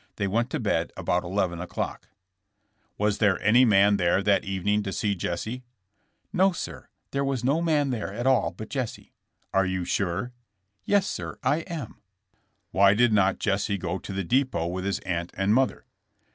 [0.15, 2.07] They went to bed about 11 o'clock.
[2.97, 5.63] *'Was there any man there that evening to see Jesse ?'*
[6.33, 9.13] *'No, sir; there was no man there at all but Jesse.'*
[9.53, 10.33] Are you sure?"
[10.85, 12.01] Yes, sir; I am."
[12.71, 15.85] Why did not Jesse go to the depot with his aunt and mother."